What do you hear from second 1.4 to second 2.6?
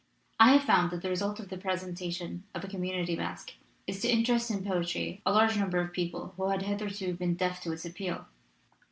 the presentation